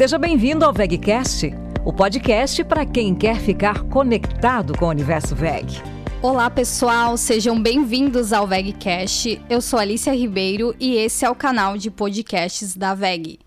Seja 0.00 0.18
bem-vindo 0.18 0.64
ao 0.64 0.72
VegCast, 0.72 1.52
o 1.84 1.92
podcast 1.92 2.64
para 2.64 2.86
quem 2.86 3.14
quer 3.14 3.38
ficar 3.38 3.82
conectado 3.82 4.72
com 4.78 4.86
o 4.86 4.88
universo 4.88 5.36
VEG. 5.36 5.82
Olá, 6.22 6.48
pessoal, 6.48 7.18
sejam 7.18 7.60
bem-vindos 7.60 8.32
ao 8.32 8.46
VegCast. 8.46 9.38
Eu 9.46 9.60
sou 9.60 9.78
Alicia 9.78 10.14
Ribeiro 10.14 10.74
e 10.80 10.94
esse 10.94 11.26
é 11.26 11.28
o 11.28 11.34
canal 11.34 11.76
de 11.76 11.90
podcasts 11.90 12.74
da 12.74 12.94
VEG. 12.94 13.40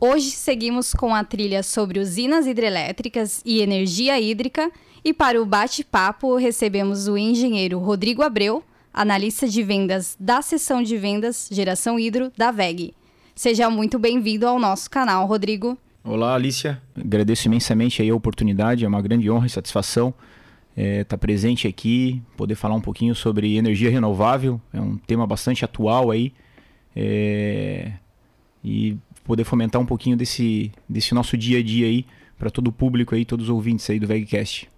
Hoje 0.00 0.32
seguimos 0.32 0.92
com 0.92 1.14
a 1.14 1.22
trilha 1.22 1.62
sobre 1.62 2.00
usinas 2.00 2.44
hidrelétricas 2.44 3.40
e 3.44 3.60
energia 3.60 4.20
hídrica 4.20 4.72
e 5.04 5.14
para 5.14 5.40
o 5.40 5.46
bate-papo 5.46 6.34
recebemos 6.34 7.06
o 7.06 7.16
engenheiro 7.16 7.78
Rodrigo 7.78 8.24
Abreu, 8.24 8.64
analista 8.92 9.46
de 9.46 9.62
vendas 9.62 10.16
da 10.18 10.42
seção 10.42 10.82
de 10.82 10.96
vendas 10.96 11.48
Geração 11.52 12.00
Hidro 12.00 12.32
da 12.36 12.50
VEG. 12.50 12.92
Seja 13.36 13.70
muito 13.70 13.96
bem-vindo 13.96 14.44
ao 14.44 14.58
nosso 14.58 14.90
canal, 14.90 15.24
Rodrigo. 15.26 15.78
Olá, 16.06 16.34
Alicia. 16.34 16.82
Agradeço 16.94 17.48
imensamente 17.48 18.06
a 18.06 18.14
oportunidade, 18.14 18.84
é 18.84 18.88
uma 18.88 19.00
grande 19.00 19.30
honra 19.30 19.46
e 19.46 19.50
satisfação 19.50 20.12
estar 20.76 20.82
é, 20.82 21.02
tá 21.02 21.16
presente 21.16 21.66
aqui, 21.66 22.20
poder 22.36 22.56
falar 22.56 22.74
um 22.74 22.80
pouquinho 22.80 23.14
sobre 23.14 23.56
energia 23.56 23.88
renovável, 23.90 24.60
é 24.70 24.80
um 24.80 24.98
tema 24.98 25.26
bastante 25.26 25.64
atual 25.64 26.10
aí, 26.10 26.34
é, 26.94 27.92
e 28.62 28.98
poder 29.24 29.44
fomentar 29.44 29.80
um 29.80 29.86
pouquinho 29.86 30.14
desse, 30.14 30.70
desse 30.86 31.14
nosso 31.14 31.38
dia 31.38 31.60
a 31.60 31.62
dia 31.62 31.86
aí 31.86 32.04
para 32.36 32.50
todo 32.50 32.68
o 32.68 32.72
público 32.72 33.14
aí, 33.14 33.24
todos 33.24 33.46
os 33.46 33.50
ouvintes 33.50 33.88
aí 33.88 33.98
do 33.98 34.06
VegCast. 34.06 34.68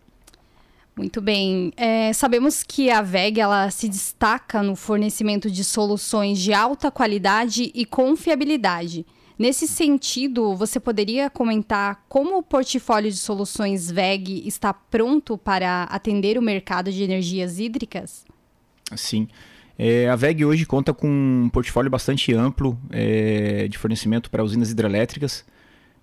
Muito 0.96 1.20
bem. 1.20 1.72
É, 1.76 2.12
sabemos 2.12 2.62
que 2.62 2.88
a 2.88 3.02
VEG 3.02 3.40
ela 3.40 3.68
se 3.70 3.88
destaca 3.88 4.62
no 4.62 4.76
fornecimento 4.76 5.50
de 5.50 5.64
soluções 5.64 6.38
de 6.38 6.54
alta 6.54 6.90
qualidade 6.90 7.70
e 7.74 7.84
confiabilidade. 7.84 9.04
Nesse 9.38 9.68
sentido, 9.68 10.54
você 10.56 10.80
poderia 10.80 11.28
comentar 11.28 12.04
como 12.08 12.38
o 12.38 12.42
portfólio 12.42 13.10
de 13.10 13.18
soluções 13.18 13.90
VEG 13.90 14.42
está 14.46 14.72
pronto 14.72 15.36
para 15.36 15.82
atender 15.84 16.38
o 16.38 16.42
mercado 16.42 16.90
de 16.90 17.02
energias 17.02 17.58
hídricas? 17.58 18.24
Sim. 18.96 19.28
É, 19.78 20.08
a 20.08 20.16
VEG 20.16 20.44
hoje 20.44 20.64
conta 20.64 20.94
com 20.94 21.06
um 21.06 21.50
portfólio 21.50 21.90
bastante 21.90 22.32
amplo 22.32 22.78
é, 22.90 23.68
de 23.68 23.76
fornecimento 23.76 24.30
para 24.30 24.42
usinas 24.42 24.70
hidrelétricas. 24.70 25.44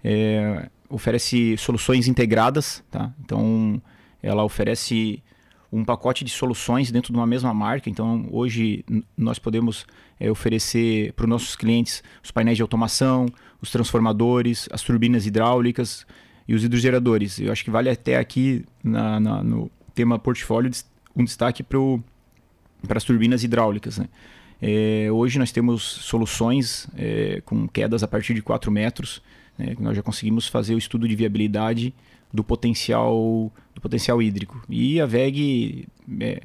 É, 0.04 0.70
oferece 0.88 1.58
soluções 1.58 2.08
integradas, 2.08 2.84
tá? 2.92 3.12
Então, 3.20 3.82
ela 4.22 4.44
oferece 4.44 5.24
um 5.72 5.84
pacote 5.84 6.24
de 6.24 6.30
soluções 6.30 6.92
dentro 6.92 7.12
de 7.12 7.18
uma 7.18 7.26
mesma 7.26 7.52
marca. 7.52 7.90
Então, 7.90 8.28
hoje 8.32 8.86
nós 9.18 9.40
podemos 9.40 9.88
é, 10.24 10.32
oferecer 10.32 11.12
para 11.14 11.26
os 11.26 11.30
nossos 11.30 11.56
clientes 11.56 12.02
os 12.24 12.32
painéis 12.32 12.56
de 12.56 12.62
automação, 12.62 13.26
os 13.62 13.70
transformadores, 13.70 14.70
as 14.72 14.82
turbinas 14.82 15.26
hidráulicas 15.26 16.06
e 16.48 16.56
os 16.56 16.64
hidrogeradores. 16.64 17.40
Eu 17.40 17.52
acho 17.52 17.64
que 17.64 17.70
vale 17.70 17.90
até 17.90 18.18
aqui 18.18 18.64
na, 18.82 19.20
na, 19.20 19.44
no 19.44 19.70
tema 19.94 20.18
portfólio 20.18 20.72
um 21.14 21.26
destaque 21.26 21.62
para 21.62 22.98
as 22.98 23.04
turbinas 23.04 23.44
hidráulicas. 23.44 23.98
Né? 23.98 24.08
É, 24.62 25.12
hoje 25.12 25.38
nós 25.38 25.52
temos 25.52 25.84
soluções 25.84 26.88
é, 26.96 27.42
com 27.46 27.68
quedas 27.68 28.02
a 28.02 28.08
partir 28.08 28.34
de 28.34 28.42
4 28.42 28.72
metros. 28.72 29.22
Né? 29.58 29.76
Nós 29.78 29.96
já 29.96 30.02
conseguimos 30.02 30.48
fazer 30.48 30.74
o 30.74 30.78
estudo 30.78 31.06
de 31.06 31.16
viabilidade 31.18 31.94
do 32.34 32.44
potencial 32.44 33.52
do 33.76 33.82
potencial 33.82 34.22
hídrico. 34.22 34.64
E 34.70 35.02
a 35.02 35.06
VEG, 35.06 35.86
é, 36.22 36.44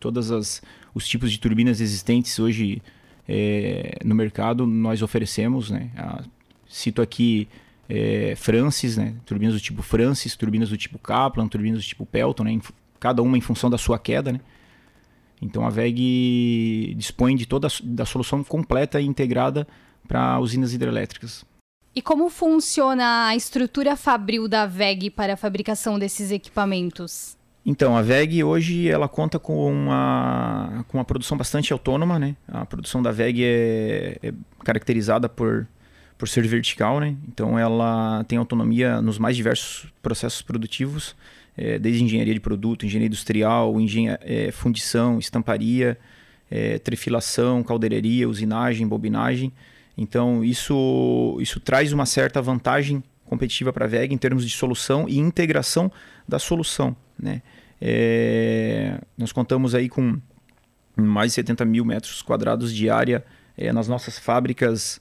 todas 0.00 0.30
as 0.30 0.62
os 0.94 1.06
tipos 1.06 1.30
de 1.30 1.38
turbinas 1.38 1.80
existentes 1.80 2.38
hoje 2.38 2.82
é, 3.28 3.98
no 4.02 4.14
mercado 4.14 4.66
nós 4.66 5.02
oferecemos, 5.02 5.70
né? 5.70 5.90
A, 5.96 6.24
cito 6.66 7.02
aqui 7.02 7.46
é, 7.88 8.34
Francis, 8.36 8.96
né? 8.96 9.14
Turbinas 9.26 9.54
do 9.54 9.60
tipo 9.60 9.82
Francis, 9.82 10.34
turbinas 10.34 10.70
do 10.70 10.76
tipo 10.76 10.98
Kaplan, 10.98 11.46
turbinas 11.46 11.80
do 11.80 11.86
tipo 11.86 12.06
Pelton, 12.06 12.44
né? 12.44 12.60
Cada 12.98 13.22
uma 13.22 13.36
em 13.36 13.40
função 13.40 13.70
da 13.70 13.78
sua 13.78 13.98
queda, 13.98 14.32
né? 14.32 14.40
Então 15.40 15.64
a 15.64 15.70
VEG 15.70 16.94
dispõe 16.96 17.36
de 17.36 17.46
toda 17.46 17.68
a, 17.68 17.70
da 17.84 18.04
solução 18.04 18.42
completa 18.42 19.00
e 19.00 19.06
integrada 19.06 19.68
para 20.06 20.40
usinas 20.40 20.72
hidrelétricas. 20.72 21.44
E 21.94 22.02
como 22.02 22.28
funciona 22.28 23.28
a 23.28 23.36
estrutura 23.36 23.96
fabril 23.96 24.48
da 24.48 24.66
VEG 24.66 25.10
para 25.10 25.34
a 25.34 25.36
fabricação 25.36 25.98
desses 25.98 26.30
equipamentos? 26.30 27.37
Então, 27.70 27.94
a 27.94 28.00
VEG 28.00 28.42
hoje 28.42 28.88
ela 28.88 29.06
conta 29.06 29.38
com 29.38 29.70
uma, 29.70 30.86
com 30.88 30.96
uma 30.96 31.04
produção 31.04 31.36
bastante 31.36 31.70
autônoma, 31.70 32.18
né? 32.18 32.34
A 32.48 32.64
produção 32.64 33.02
da 33.02 33.12
VEG 33.12 33.44
é, 33.44 34.18
é 34.22 34.32
caracterizada 34.64 35.28
por, 35.28 35.68
por 36.16 36.26
ser 36.26 36.46
vertical, 36.46 36.98
né? 36.98 37.14
Então, 37.28 37.58
ela 37.58 38.24
tem 38.24 38.38
autonomia 38.38 39.02
nos 39.02 39.18
mais 39.18 39.36
diversos 39.36 39.86
processos 40.00 40.40
produtivos, 40.40 41.14
é, 41.58 41.78
desde 41.78 42.02
engenharia 42.02 42.32
de 42.32 42.40
produto, 42.40 42.86
engenharia 42.86 43.08
industrial, 43.08 43.74
é, 44.22 44.50
fundição, 44.50 45.18
estamparia, 45.18 45.98
é, 46.50 46.78
trefilação, 46.78 47.62
caldeireria, 47.62 48.26
usinagem, 48.26 48.88
bobinagem. 48.88 49.52
Então, 49.94 50.42
isso, 50.42 51.36
isso 51.38 51.60
traz 51.60 51.92
uma 51.92 52.06
certa 52.06 52.40
vantagem 52.40 53.04
competitiva 53.26 53.74
para 53.74 53.84
a 53.84 53.88
VEG 53.88 54.14
em 54.14 54.16
termos 54.16 54.42
de 54.42 54.56
solução 54.56 55.06
e 55.06 55.18
integração 55.18 55.92
da 56.26 56.38
solução. 56.38 56.96
Né? 57.18 57.42
É, 57.80 58.98
nós 59.16 59.32
contamos 59.32 59.74
aí 59.74 59.88
com 59.88 60.20
mais 60.96 61.32
de 61.32 61.36
70 61.36 61.64
mil 61.64 61.84
metros 61.84 62.22
quadrados 62.22 62.74
de 62.74 62.90
área 62.90 63.24
é, 63.56 63.72
nas 63.72 63.88
nossas 63.88 64.18
fábricas 64.18 65.00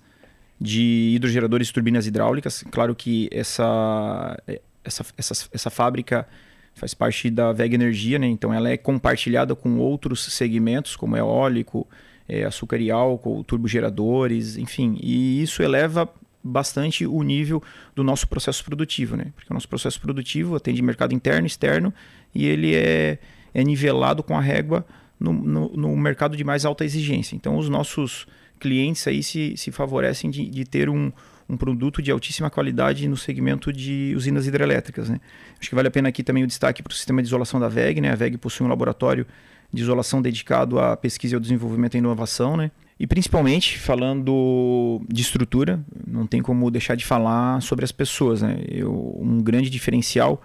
de 0.60 1.14
hidrogeradores 1.16 1.70
e 1.70 1.74
turbinas 1.74 2.08
hidráulicas. 2.08 2.64
Claro 2.72 2.96
que 2.96 3.30
essa, 3.32 4.38
é, 4.48 4.62
essa, 4.84 5.06
essa, 5.18 5.48
essa 5.52 5.70
fábrica 5.70 6.28
faz 6.74 6.94
parte 6.94 7.30
da 7.30 7.52
VEG 7.52 7.74
Energia, 7.74 8.20
né? 8.20 8.28
então 8.28 8.54
ela 8.54 8.70
é 8.70 8.78
compartilhada 8.78 9.56
com 9.56 9.78
outros 9.78 10.26
segmentos, 10.26 10.96
como 10.96 11.18
eólico, 11.18 11.88
é, 12.28 12.44
açúcar 12.44 12.78
e 12.78 12.92
álcool, 12.92 13.44
turbogeradores, 13.44 14.58
enfim. 14.58 14.98
E 15.02 15.42
isso 15.42 15.64
eleva 15.64 16.08
bastante 16.44 17.06
o 17.06 17.22
nível 17.24 17.62
do 17.96 18.04
nosso 18.04 18.28
processo 18.28 18.64
produtivo, 18.64 19.16
né? 19.16 19.32
Porque 19.36 19.52
o 19.52 19.54
nosso 19.54 19.68
processo 19.68 20.00
produtivo 20.00 20.56
atende 20.56 20.82
mercado 20.82 21.14
interno 21.14 21.46
e 21.46 21.48
externo 21.48 21.94
e 22.34 22.46
ele 22.46 22.76
é, 22.76 23.20
é 23.54 23.64
nivelado 23.64 24.24
com 24.24 24.38
a 24.38 24.42
régua 24.42 24.86
no, 25.20 25.34
no, 25.34 25.70
no, 25.70 25.98
mercado 25.98 26.38
de 26.38 26.44
mais 26.44 26.66
alta 26.66 26.86
exigência. 26.86 27.36
Então, 27.36 27.58
os 27.58 27.70
nossos 27.70 28.28
clientes 28.60 29.08
aí 29.08 29.22
se, 29.24 29.56
se 29.58 29.72
favorecem 29.72 30.30
de, 30.30 30.48
de 30.48 30.66
ter 30.66 30.90
um, 30.90 31.12
um 31.50 31.58
produto 31.58 32.02
de 32.02 32.12
altíssima 32.12 32.50
qualidade 32.50 33.08
no 33.08 33.18
segmento 33.18 33.74
de 33.74 34.14
usinas 34.16 34.48
hidrelétricas. 34.48 35.10
Né? 35.10 35.20
Acho 35.60 35.70
que 35.70 35.76
vale 35.76 35.88
a 35.88 35.92
pena 35.92 36.10
aqui 36.10 36.24
também 36.24 36.44
o 36.44 36.48
destaque 36.48 36.84
para 36.84 36.92
o 36.92 36.96
sistema 36.96 37.22
de 37.22 37.28
isolação 37.28 37.60
da 37.60 37.68
VEG. 37.68 38.02
Né? 38.02 38.12
A 38.12 38.16
VEG 38.16 38.38
possui 38.38 38.66
um 38.66 38.70
laboratório 38.70 39.26
de 39.72 39.82
isolação 39.82 40.22
dedicado 40.22 40.80
à 40.80 40.96
pesquisa 40.96 41.34
e 41.34 41.36
ao 41.36 41.42
desenvolvimento 41.42 41.96
e 41.96 41.98
inovação, 41.98 42.56
né? 42.56 42.72
E 43.00 43.06
principalmente 43.06 43.78
falando 43.78 45.02
de 45.08 45.22
estrutura, 45.22 45.84
não 46.08 46.26
tem 46.26 46.42
como 46.42 46.72
deixar 46.72 46.96
de 46.96 47.06
falar 47.06 47.62
sobre 47.62 47.84
as 47.84 47.92
pessoas, 47.92 48.42
né? 48.42 48.58
Eu, 48.68 49.18
um 49.20 49.42
grande 49.42 49.70
diferencial 49.70 50.42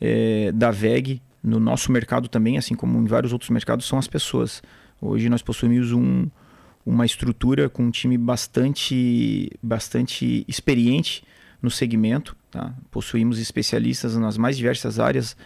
é, 0.00 0.50
da 0.52 0.70
VEG 0.70 1.22
no 1.42 1.60
nosso 1.60 1.92
mercado 1.92 2.28
também, 2.28 2.58
assim 2.58 2.74
como 2.74 2.98
em 2.98 3.06
vários 3.06 3.32
outros 3.32 3.50
mercados, 3.50 3.86
são 3.86 3.98
as 3.98 4.08
pessoas. 4.08 4.62
Hoje 5.00 5.28
nós 5.28 5.42
possuímos 5.42 5.92
um, 5.92 6.28
uma 6.84 7.06
estrutura 7.06 7.68
com 7.68 7.84
um 7.84 7.90
time 7.90 8.18
bastante, 8.18 9.50
bastante 9.62 10.44
experiente 10.48 11.22
no 11.62 11.70
segmento. 11.70 12.36
Tá? 12.50 12.74
Possuímos 12.90 13.38
especialistas 13.38 14.16
nas 14.16 14.36
mais 14.36 14.56
diversas 14.56 14.98
áreas 14.98 15.36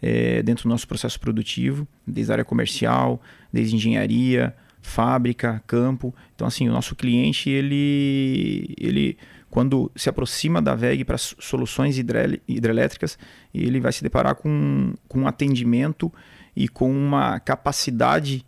é, 0.00 0.42
dentro 0.42 0.64
do 0.64 0.68
nosso 0.68 0.86
processo 0.86 1.18
produtivo, 1.18 1.88
desde 2.06 2.32
área 2.32 2.44
comercial, 2.44 3.20
desde 3.52 3.76
engenharia, 3.76 4.54
fábrica, 4.80 5.62
campo. 5.66 6.14
Então, 6.34 6.46
assim, 6.46 6.68
o 6.68 6.72
nosso 6.72 6.94
cliente, 6.94 7.50
ele, 7.50 8.74
ele 8.78 9.16
quando 9.50 9.90
se 9.96 10.08
aproxima 10.08 10.60
da 10.60 10.74
VEG 10.74 11.04
para 11.04 11.18
soluções 11.18 11.98
hidrelétricas, 11.98 13.18
ele 13.54 13.80
vai 13.80 13.92
se 13.92 14.02
deparar 14.02 14.34
com, 14.34 14.94
com 15.08 15.20
um 15.20 15.26
atendimento 15.26 16.12
e 16.54 16.68
com 16.68 16.90
uma 16.90 17.40
capacidade 17.40 18.44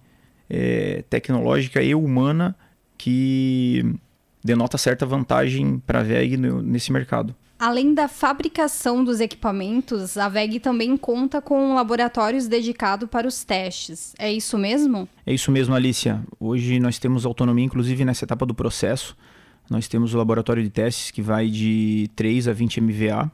é, 0.51 1.05
tecnológica 1.09 1.83
e 1.83 1.95
humana 1.95 2.57
que 2.97 3.95
denota 4.43 4.79
certa 4.79 5.07
vantagem 5.07 5.79
para 5.87 6.01
a 6.01 6.03
VEG 6.03 6.37
no, 6.37 6.63
nesse 6.63 6.93
mercado. 6.93 7.35
Além 7.59 7.93
da 7.93 8.07
fabricação 8.07 9.03
dos 9.03 9.19
equipamentos, 9.19 10.17
a 10.17 10.29
VEG 10.29 10.61
também 10.61 10.97
conta 10.97 11.43
com 11.43 11.75
laboratórios 11.75 12.47
dedicados 12.47 13.09
para 13.09 13.27
os 13.27 13.43
testes. 13.43 14.15
É 14.17 14.33
isso 14.33 14.57
mesmo? 14.57 15.09
É 15.27 15.35
isso 15.35 15.51
mesmo, 15.51 15.75
Alicia. 15.75 16.23
Hoje 16.39 16.79
nós 16.79 17.01
temos 17.01 17.27
autonomia, 17.27 17.65
inclusive 17.65 18.05
nessa 18.05 18.25
etapa 18.25 18.47
do 18.47 18.55
processo. 18.55 19.17
Nós 19.69 19.89
temos 19.89 20.15
o 20.15 20.19
laboratório 20.19 20.63
de 20.63 20.71
testes 20.71 21.11
que 21.11 21.21
vai 21.21 21.49
de 21.49 22.09
3 22.15 22.47
a 22.47 22.53
20 22.53 22.81
MVA. 22.81 23.31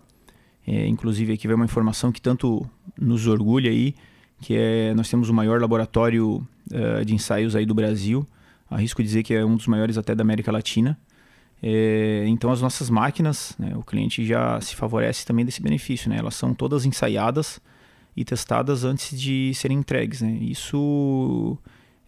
É, 0.66 0.86
inclusive 0.86 1.34
aqui 1.34 1.46
vai 1.46 1.54
uma 1.54 1.66
informação 1.66 2.10
que 2.10 2.20
tanto 2.20 2.66
nos 2.98 3.26
orgulha 3.26 3.70
aí, 3.70 3.94
que 4.40 4.56
é 4.56 4.94
nós 4.94 5.10
temos 5.10 5.28
o 5.28 5.34
maior 5.34 5.60
laboratório 5.60 6.36
uh, 6.72 7.04
de 7.04 7.14
ensaios 7.14 7.54
aí 7.54 7.66
do 7.66 7.74
Brasil. 7.74 8.26
Arrisco 8.70 9.02
dizer 9.02 9.22
que 9.22 9.34
é 9.34 9.44
um 9.44 9.56
dos 9.56 9.66
maiores 9.66 9.98
até 9.98 10.14
da 10.14 10.22
América 10.22 10.50
Latina. 10.50 10.98
É, 11.66 12.26
então 12.26 12.52
as 12.52 12.60
nossas 12.60 12.90
máquinas, 12.90 13.56
né, 13.58 13.72
o 13.74 13.82
cliente 13.82 14.22
já 14.22 14.60
se 14.60 14.76
favorece 14.76 15.24
também 15.24 15.46
desse 15.46 15.62
benefício, 15.62 16.10
né? 16.10 16.18
Elas 16.18 16.34
são 16.34 16.52
todas 16.52 16.84
ensaiadas 16.84 17.58
e 18.14 18.22
testadas 18.22 18.84
antes 18.84 19.18
de 19.18 19.54
serem 19.54 19.78
entregues, 19.78 20.20
né? 20.20 20.36
Isso 20.42 21.56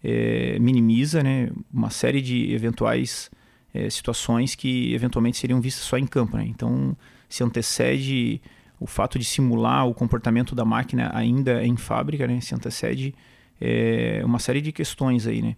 é, 0.03 0.59
minimiza, 0.59 1.23
né, 1.23 1.49
uma 1.73 1.89
série 1.89 2.21
de 2.21 2.53
eventuais 2.53 3.31
é, 3.73 3.89
situações 3.89 4.53
que 4.53 4.93
eventualmente 4.93 5.37
seriam 5.37 5.59
vistas 5.59 5.85
só 5.85 5.97
em 5.97 6.05
campo, 6.05 6.37
né? 6.37 6.45
Então 6.47 6.95
se 7.27 7.43
antecede 7.43 8.39
o 8.79 8.85
fato 8.85 9.17
de 9.17 9.25
simular 9.25 9.87
o 9.87 9.93
comportamento 9.93 10.53
da 10.53 10.63
máquina 10.63 11.09
ainda 11.15 11.65
em 11.65 11.75
fábrica, 11.75 12.27
né? 12.27 12.39
Se 12.41 12.53
antecede 12.53 13.15
é, 13.59 14.21
uma 14.23 14.37
série 14.37 14.61
de 14.61 14.71
questões 14.71 15.25
aí, 15.25 15.41
né? 15.41 15.55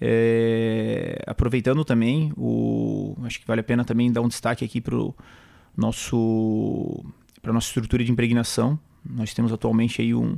É, 0.00 1.22
aproveitando 1.26 1.84
também, 1.84 2.32
o, 2.36 3.16
acho 3.24 3.40
que 3.40 3.46
vale 3.46 3.60
a 3.60 3.64
pena 3.64 3.84
também 3.84 4.12
dar 4.12 4.20
um 4.20 4.28
destaque 4.28 4.64
aqui 4.64 4.80
para 4.80 4.96
nosso 5.76 7.04
para 7.42 7.52
nossa 7.52 7.66
estrutura 7.66 8.04
de 8.04 8.12
impregnação. 8.12 8.78
Nós 9.04 9.32
temos 9.32 9.52
atualmente 9.52 10.02
aí 10.02 10.14
um, 10.14 10.36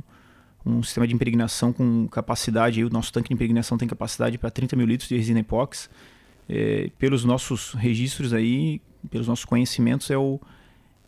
um 0.65 0.81
sistema 0.83 1.07
de 1.07 1.13
impregnação 1.13 1.73
com 1.73 2.07
capacidade, 2.07 2.79
aí, 2.79 2.85
o 2.85 2.89
nosso 2.89 3.11
tanque 3.11 3.29
de 3.29 3.33
impregnação 3.33 3.77
tem 3.77 3.87
capacidade 3.87 4.37
para 4.37 4.49
30 4.49 4.75
mil 4.75 4.85
litros 4.85 5.09
de 5.09 5.17
resina 5.17 5.39
epóxi. 5.39 5.89
É, 6.47 6.89
pelos 6.97 7.23
nossos 7.23 7.73
registros 7.73 8.33
aí, 8.33 8.81
pelos 9.09 9.27
nossos 9.27 9.45
conhecimentos, 9.45 10.09
é 10.09 10.17
o, 10.17 10.39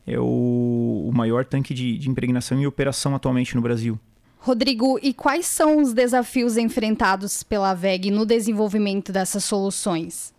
é 0.05 0.19
o, 0.19 1.09
o 1.09 1.11
maior 1.13 1.45
tanque 1.45 1.73
de, 1.73 1.97
de 1.97 2.09
impregnação 2.09 2.59
em 2.59 2.65
operação 2.65 3.15
atualmente 3.15 3.55
no 3.55 3.61
Brasil. 3.61 3.99
Rodrigo, 4.43 4.99
e 5.01 5.13
quais 5.13 5.45
são 5.45 5.81
os 5.81 5.93
desafios 5.93 6.57
enfrentados 6.57 7.43
pela 7.43 7.73
VEG 7.73 8.11
no 8.11 8.25
desenvolvimento 8.25 9.09
dessas 9.09 9.45
soluções? 9.45 10.33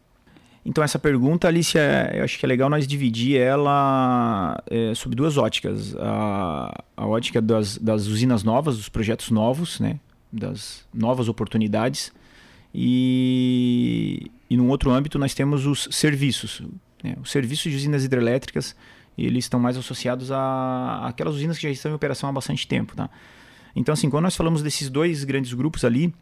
Então, 0.63 0.85
essa 0.85 0.99
pergunta, 0.99 1.49
Alicia, 1.49 2.11
eu 2.13 2.23
acho 2.23 2.39
que 2.39 2.45
é 2.45 2.49
legal 2.49 2.69
nós 2.69 2.87
dividir 2.87 3.41
ela 3.41 4.63
é, 4.67 4.95
sob 4.95 5.17
duas 5.17 5.39
óticas. 5.39 5.97
A, 5.97 6.85
a 6.95 7.07
ótica 7.07 7.41
das, 7.41 7.79
das 7.79 8.07
usinas 8.07 8.45
novas, 8.45 8.77
dos 8.77 8.91
projetos 8.91 9.31
novos, 9.31 9.81
né? 9.81 9.99
das 10.31 10.85
novas 10.93 11.31
oportunidades. 11.31 12.13
E, 12.75 14.31
e 14.51 14.57
num 14.59 14.69
outro 14.69 14.91
âmbito, 14.91 15.19
nós 15.19 15.33
temos 15.33 15.65
os 15.65 15.89
serviços. 15.91 16.61
Né? 17.03 17.17
Os 17.23 17.31
serviços 17.31 17.73
de 17.73 17.79
usinas 17.79 18.05
hidrelétricas, 18.05 18.77
eles 19.17 19.47
estão 19.47 19.59
mais 19.59 19.79
associados 19.79 20.31
a 20.31 21.07
aquelas 21.07 21.37
usinas 21.37 21.57
que 21.57 21.63
já 21.63 21.71
estão 21.71 21.91
em 21.91 21.95
operação 21.95 22.29
há 22.29 22.33
bastante 22.33 22.69
tempo. 22.69 22.95
Tá? 22.95 23.09
Então, 23.75 23.93
assim, 23.93 24.09
quando 24.09 24.25
nós 24.25 24.37
falamos 24.37 24.63
desses 24.63 24.89
dois 24.89 25.25
grandes 25.25 25.53
grupos 25.53 25.85
ali, 25.85 26.15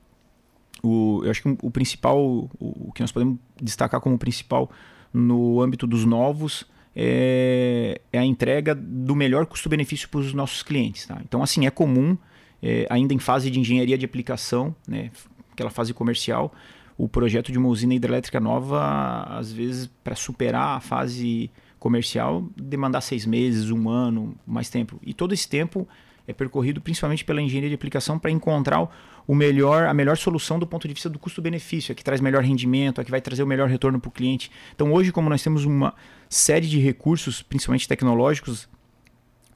o, 0.83 1.21
eu 1.25 1.31
acho 1.31 1.43
que 1.43 1.57
o 1.63 1.71
principal, 1.71 2.19
o, 2.19 2.51
o 2.59 2.93
que 2.93 3.01
nós 3.03 3.13
podemos 3.13 3.39
destacar 3.61 4.01
como 4.01 4.19
principal 4.19 4.71
no 5.13 5.61
âmbito 5.61 5.87
dos 5.87 6.05
novos 6.05 6.67
é, 6.95 8.01
é 8.13 8.19
a 8.19 8.25
entrega 8.25 8.75
do 8.75 9.15
melhor 9.15 9.47
custo-benefício 9.47 10.09
para 10.09 10.21
os 10.21 10.33
nossos 10.33 10.63
clientes. 10.63 11.07
Tá? 11.07 11.21
Então, 11.25 11.43
assim, 11.43 11.67
é 11.67 11.71
comum, 11.71 12.17
é, 12.63 12.87
ainda 12.91 13.15
em 13.15 13.19
fase 13.19 13.51
de 13.51 13.61
engenharia 13.61 13.97
de 13.97 14.05
aplicação, 14.05 14.75
né, 14.87 15.11
aquela 15.53 15.71
fase 15.71 15.93
comercial, 15.93 16.53
o 16.97 17.09
projeto 17.09 17.51
de 17.51 17.59
uma 17.59 17.69
usina 17.69 17.95
hidrelétrica 17.95 18.39
nova, 18.39 19.25
às 19.29 19.53
vezes, 19.53 19.91
para 20.05 20.15
superar 20.15 20.77
a 20.77 20.81
fase 20.81 21.51
comercial, 21.79 22.47
demandar 22.57 23.01
seis 23.01 23.27
meses, 23.27 23.71
um 23.71 23.89
ano, 23.89 24.35
mais 24.47 24.71
tempo. 24.71 25.01
E 25.03 25.13
todo 25.13 25.33
esse 25.33 25.49
tempo 25.49 25.89
é 26.27 26.33
percorrido 26.33 26.81
principalmente 26.81 27.25
pela 27.25 27.41
engenharia 27.41 27.69
de 27.69 27.75
aplicação 27.75 28.19
para 28.19 28.31
encontrar 28.31 28.89
o 29.27 29.35
melhor, 29.35 29.87
a 29.87 29.95
melhor 29.95 30.17
solução 30.17 30.59
do 30.59 30.67
ponto 30.67 30.87
de 30.87 30.95
vista 30.95 31.09
do 31.09 31.19
custo-benefício, 31.19 31.93
a 31.93 31.95
que 31.95 32.03
traz 32.03 32.21
melhor 32.21 32.43
rendimento, 32.43 33.01
a 33.01 33.05
que 33.05 33.11
vai 33.11 33.21
trazer 33.21 33.43
o 33.43 33.47
melhor 33.47 33.69
retorno 33.69 34.01
para 34.01 34.09
o 34.09 34.13
cliente. 34.13 34.51
Então, 34.75 34.93
hoje, 34.93 35.13
como 35.13 35.29
nós 35.29 35.43
temos 35.43 35.65
uma 35.65 35.95
série 36.29 36.67
de 36.67 36.79
recursos, 36.79 37.43
principalmente 37.43 37.87
tecnológicos, 37.87 38.69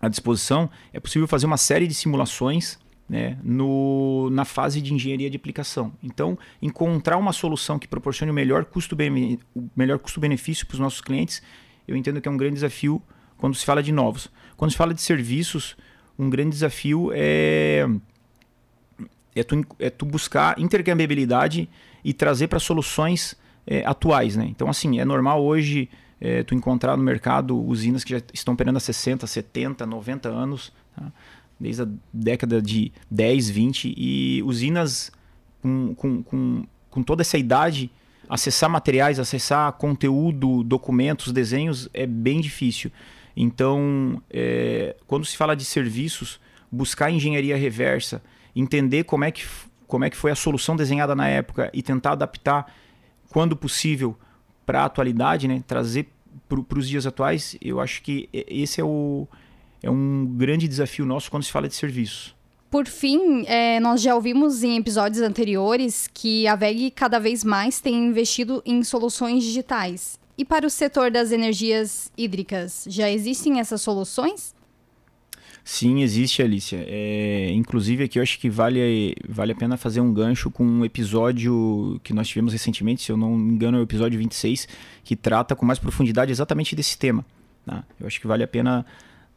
à 0.00 0.08
disposição, 0.08 0.70
é 0.92 1.00
possível 1.00 1.26
fazer 1.26 1.46
uma 1.46 1.56
série 1.56 1.86
de 1.86 1.94
simulações 1.94 2.78
né, 3.08 3.38
no, 3.42 4.28
na 4.30 4.44
fase 4.44 4.80
de 4.80 4.92
engenharia 4.92 5.30
de 5.30 5.36
aplicação. 5.36 5.92
Então, 6.02 6.38
encontrar 6.60 7.16
uma 7.16 7.32
solução 7.32 7.78
que 7.78 7.86
proporcione 7.86 8.30
o 8.30 8.34
melhor 8.34 8.64
custo-benefício 8.64 9.98
custo 9.98 10.20
para 10.66 10.74
os 10.74 10.80
nossos 10.80 11.00
clientes, 11.00 11.42
eu 11.86 11.96
entendo 11.96 12.20
que 12.20 12.28
é 12.28 12.30
um 12.30 12.36
grande 12.36 12.54
desafio 12.54 13.00
quando 13.36 13.54
se 13.54 13.64
fala 13.64 13.82
de 13.82 13.92
novos. 13.92 14.30
Quando 14.56 14.70
se 14.70 14.76
fala 14.76 14.92
de 14.92 15.00
serviços, 15.00 15.76
um 16.18 16.30
grande 16.30 16.50
desafio 16.50 17.10
é, 17.14 17.86
é, 19.34 19.42
tu, 19.42 19.64
é 19.78 19.90
tu 19.90 20.06
buscar 20.06 20.58
intercambiabilidade 20.58 21.68
e 22.04 22.12
trazer 22.12 22.48
para 22.48 22.58
soluções 22.58 23.36
é, 23.66 23.84
atuais. 23.84 24.36
Né? 24.36 24.46
Então, 24.48 24.68
assim, 24.68 24.98
é 24.98 25.04
normal 25.04 25.44
hoje 25.44 25.88
é, 26.20 26.42
tu 26.42 26.54
encontrar 26.54 26.96
no 26.96 27.02
mercado 27.02 27.58
usinas 27.58 28.02
que 28.02 28.10
já 28.10 28.22
estão 28.32 28.54
operando 28.54 28.78
há 28.78 28.80
60, 28.80 29.26
70, 29.26 29.84
90 29.84 30.28
anos, 30.28 30.72
tá? 30.94 31.12
desde 31.58 31.82
a 31.82 31.88
década 32.12 32.60
de 32.62 32.92
10, 33.10 33.50
20, 33.50 33.94
e 33.96 34.42
usinas 34.42 35.12
com, 35.62 35.94
com, 35.94 36.22
com, 36.22 36.64
com 36.90 37.02
toda 37.02 37.22
essa 37.22 37.36
idade, 37.36 37.90
acessar 38.28 38.70
materiais, 38.70 39.18
acessar 39.18 39.72
conteúdo, 39.72 40.62
documentos, 40.62 41.32
desenhos, 41.32 41.88
é 41.92 42.06
bem 42.06 42.40
difícil. 42.40 42.90
Então, 43.36 44.22
é, 44.30 44.96
quando 45.06 45.24
se 45.26 45.36
fala 45.36 45.54
de 45.54 45.64
serviços, 45.64 46.40
buscar 46.72 47.10
engenharia 47.10 47.56
reversa, 47.56 48.22
entender 48.54 49.04
como 49.04 49.24
é 49.24 49.30
que, 49.30 49.44
como 49.86 50.04
é 50.04 50.10
que 50.10 50.16
foi 50.16 50.30
a 50.30 50.34
solução 50.34 50.74
desenhada 50.74 51.14
na 51.14 51.28
época 51.28 51.70
e 51.74 51.82
tentar 51.82 52.12
adaptar, 52.12 52.72
quando 53.30 53.54
possível, 53.54 54.16
para 54.64 54.82
a 54.82 54.84
atualidade, 54.86 55.46
né? 55.46 55.62
trazer 55.66 56.08
para 56.48 56.78
os 56.78 56.88
dias 56.88 57.06
atuais, 57.06 57.56
eu 57.60 57.80
acho 57.80 58.02
que 58.02 58.28
esse 58.32 58.80
é, 58.80 58.84
o, 58.84 59.26
é 59.82 59.90
um 59.90 60.26
grande 60.36 60.66
desafio 60.68 61.04
nosso 61.04 61.30
quando 61.30 61.42
se 61.42 61.52
fala 61.52 61.68
de 61.68 61.74
serviços. 61.74 62.34
Por 62.70 62.86
fim, 62.86 63.44
é, 63.46 63.78
nós 63.80 64.02
já 64.02 64.14
ouvimos 64.14 64.62
em 64.62 64.76
episódios 64.76 65.22
anteriores 65.22 66.08
que 66.12 66.46
a 66.46 66.56
VEG 66.56 66.90
cada 66.90 67.18
vez 67.18 67.44
mais 67.44 67.80
tem 67.80 67.94
investido 67.94 68.62
em 68.66 68.82
soluções 68.82 69.44
digitais. 69.44 70.18
E 70.38 70.44
para 70.44 70.66
o 70.66 70.70
setor 70.70 71.10
das 71.10 71.32
energias 71.32 72.12
hídricas, 72.16 72.84
já 72.88 73.10
existem 73.10 73.58
essas 73.58 73.80
soluções? 73.80 74.54
Sim, 75.64 76.02
existe, 76.02 76.42
Alicia. 76.42 76.84
É, 76.86 77.50
inclusive 77.52 78.04
aqui 78.04 78.18
eu 78.18 78.22
acho 78.22 78.38
que 78.38 78.48
vale, 78.48 79.16
vale 79.28 79.50
a 79.52 79.54
pena 79.54 79.76
fazer 79.76 80.00
um 80.00 80.12
gancho 80.12 80.48
com 80.50 80.64
um 80.64 80.84
episódio 80.84 82.00
que 82.04 82.12
nós 82.14 82.28
tivemos 82.28 82.52
recentemente, 82.52 83.02
se 83.02 83.10
eu 83.10 83.16
não 83.16 83.36
me 83.36 83.54
engano 83.54 83.78
é 83.78 83.80
o 83.80 83.82
episódio 83.82 84.16
26, 84.18 84.68
que 85.02 85.16
trata 85.16 85.56
com 85.56 85.66
mais 85.66 85.78
profundidade 85.78 86.30
exatamente 86.30 86.76
desse 86.76 86.96
tema. 86.96 87.24
Tá? 87.64 87.82
Eu 87.98 88.06
acho 88.06 88.20
que 88.20 88.28
vale 88.28 88.44
a 88.44 88.46
pena 88.46 88.86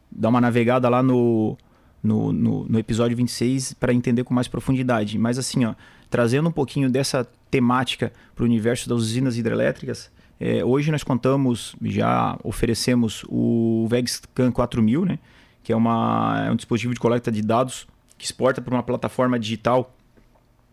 dar 0.08 0.28
uma 0.28 0.40
navegada 0.40 0.88
lá 0.88 1.02
no, 1.02 1.58
no, 2.00 2.32
no, 2.32 2.64
no 2.64 2.78
episódio 2.78 3.16
26 3.16 3.72
para 3.72 3.92
entender 3.92 4.22
com 4.22 4.32
mais 4.32 4.46
profundidade. 4.46 5.18
Mas 5.18 5.36
assim, 5.36 5.64
ó, 5.64 5.74
trazendo 6.08 6.48
um 6.48 6.52
pouquinho 6.52 6.88
dessa 6.88 7.26
temática 7.50 8.12
para 8.36 8.44
o 8.44 8.46
universo 8.46 8.88
das 8.88 8.98
usinas 8.98 9.36
hidrelétricas, 9.36 10.10
é, 10.40 10.64
hoje 10.64 10.90
nós 10.90 11.04
contamos, 11.04 11.76
já 11.82 12.38
oferecemos 12.42 13.24
o 13.28 13.86
VegScan 13.90 14.50
4000, 14.50 15.04
né, 15.04 15.18
que 15.62 15.70
é, 15.70 15.76
uma, 15.76 16.44
é 16.46 16.50
um 16.50 16.56
dispositivo 16.56 16.94
de 16.94 16.98
coleta 16.98 17.30
de 17.30 17.42
dados 17.42 17.86
que 18.16 18.24
exporta 18.24 18.62
para 18.62 18.74
uma 18.74 18.82
plataforma 18.82 19.38
digital 19.38 19.94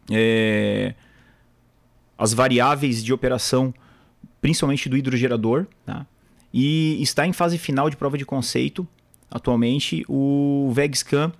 é, 0.10 0.96
as 2.18 2.34
variáveis 2.34 3.04
de 3.04 3.12
operação, 3.12 3.74
principalmente 4.40 4.88
do 4.88 4.96
hidrogerador, 4.96 5.68
tá? 5.86 6.06
e 6.54 7.02
está 7.02 7.28
em 7.28 7.34
fase 7.34 7.58
final 7.58 7.90
de 7.90 7.98
prova 7.98 8.18
de 8.18 8.26
conceito 8.26 8.88
atualmente 9.30 10.06
o 10.08 10.72
VegScan 10.74 11.34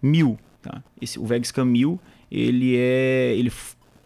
1000. 0.00 0.38
Tá? 0.62 0.82
Esse, 1.00 1.18
o 1.18 1.26
VegScan 1.26 1.64
1000 1.64 2.00
ele, 2.30 2.76
é, 2.76 3.34
ele, 3.36 3.52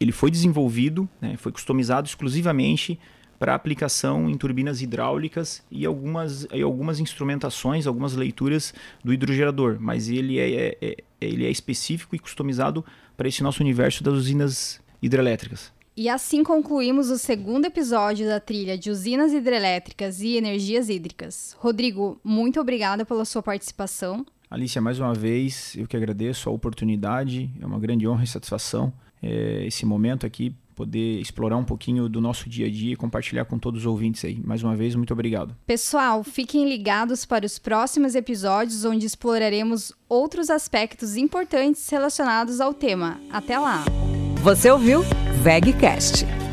ele 0.01 0.13
foi 0.13 0.31
desenvolvido, 0.31 1.07
né, 1.21 1.37
foi 1.37 1.53
customizado 1.53 2.09
exclusivamente 2.09 2.99
para 3.39 3.55
aplicação 3.55 4.29
em 4.29 4.37
turbinas 4.37 4.83
hidráulicas 4.83 5.63
e 5.71 5.85
algumas, 5.85 6.47
e 6.53 6.63
algumas 6.63 7.01
instrumentações, 7.01 7.87
algumas 7.87 8.15
leituras 8.15 8.73
do 9.05 9.13
hidrogerador, 9.13 9.77
mas 9.81 10.09
ele 10.09 10.39
é, 10.39 10.51
é, 10.51 10.79
é 10.81 10.97
ele 11.21 11.47
é 11.47 11.51
específico 11.51 12.15
e 12.15 12.19
customizado 12.19 12.85
para 13.17 13.29
esse 13.29 13.43
nosso 13.43 13.63
universo 13.63 14.05
das 14.05 14.15
usinas 14.15 14.81
hidrelétricas. 15.01 15.73
E 15.97 16.11
assim 16.11 16.45
concluímos 16.45 17.09
o 17.09 17.17
segundo 17.17 17.65
episódio 17.65 18.27
da 18.27 18.39
trilha 18.39 18.77
de 18.77 18.91
usinas 18.91 19.33
hidrelétricas 19.33 20.21
e 20.21 20.37
energias 20.37 20.91
hídricas. 20.91 21.57
Rodrigo, 21.59 22.21
muito 22.23 22.61
obrigada 22.61 23.07
pela 23.07 23.25
sua 23.25 23.43
participação. 23.43 24.27
Alicia, 24.51 24.81
mais 24.81 25.01
uma 25.01 25.15
vez, 25.15 25.75
eu 25.75 25.87
que 25.87 25.97
agradeço 25.97 26.51
a 26.51 26.53
oportunidade, 26.53 27.51
é 27.59 27.67
uma 27.67 27.79
grande 27.79 28.07
honra 28.07 28.25
e 28.25 28.27
satisfação 28.27 28.93
é, 29.23 29.67
esse 29.67 29.87
momento 29.87 30.27
aqui 30.27 30.55
poder 30.77 31.19
explorar 31.21 31.57
um 31.57 31.65
pouquinho 31.65 32.09
do 32.09 32.21
nosso 32.21 32.49
dia 32.49 32.67
a 32.67 32.71
dia 32.71 32.93
e 32.93 32.97
compartilhar 32.97 33.47
com 33.47 33.59
todos 33.59 33.81
os 33.81 33.87
ouvintes 33.87 34.25
aí. 34.25 34.39
Mais 34.45 34.63
uma 34.63 34.77
vez, 34.77 34.95
muito 34.95 35.13
obrigado. 35.13 35.57
Pessoal, 35.67 36.23
fiquem 36.23 36.69
ligados 36.69 37.25
para 37.25 37.47
os 37.47 37.59
próximos 37.59 38.15
episódios 38.15 38.85
onde 38.85 39.07
exploraremos 39.07 39.93
outros 40.09 40.51
aspectos 40.51 41.17
importantes 41.17 41.89
relacionados 41.89 42.61
ao 42.61 42.75
tema. 42.75 43.19
Até 43.31 43.59
lá! 43.59 43.85
Você 44.43 44.71
ouviu 44.71 45.03
VegCast. 45.43 46.46